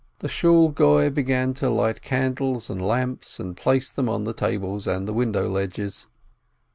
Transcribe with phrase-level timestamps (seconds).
[0.17, 4.87] The Shool Goi began to light candles and lamps, and placed them on the tables
[4.87, 6.07] and the window ledges.